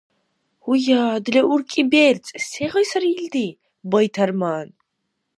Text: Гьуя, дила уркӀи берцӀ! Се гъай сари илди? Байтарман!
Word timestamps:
Гьуя, 0.63 1.03
дила 1.23 1.41
уркӀи 1.53 1.83
берцӀ! 1.91 2.33
Се 2.49 2.65
гъай 2.71 2.85
сари 2.91 3.11
илди? 3.19 3.47
Байтарман! 3.89 4.67